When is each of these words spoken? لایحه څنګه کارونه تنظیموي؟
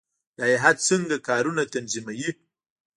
لایحه 0.39 0.71
څنګه 0.87 1.15
کارونه 1.27 1.61
تنظیموي؟ 1.73 2.29